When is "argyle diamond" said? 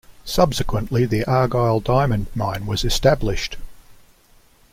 1.25-2.25